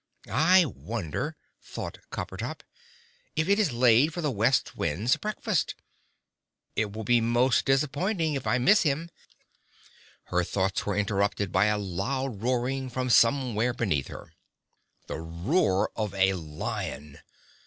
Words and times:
"I 0.31 0.65
wonder," 0.65 1.35
thought 1.61 1.99
Coppertop, 2.11 2.63
"if 3.35 3.47
it 3.47 3.59
is 3.59 3.71
laid 3.71 4.15
for 4.15 4.21
the 4.21 4.31
West 4.31 4.75
Wind's 4.75 5.15
breakfast? 5.15 5.75
It 6.75 6.91
will 6.93 7.03
be 7.03 7.21
most 7.21 7.65
disappointing 7.65 8.33
if 8.33 8.47
I 8.47 8.57
miss 8.57 8.81
him!" 8.81 9.11
Her 10.23 10.43
thoughts 10.43 10.87
were 10.87 10.97
interrupted 10.97 11.51
by 11.51 11.65
a 11.65 11.77
loud 11.77 12.41
roaring 12.41 12.89
from 12.89 13.11
somewhere 13.11 13.75
beneath 13.75 14.07
her. 14.07 14.33
The 15.05 15.19
roar 15.19 15.91
of 15.95 16.15
a 16.15 16.33
lion! 16.33 17.19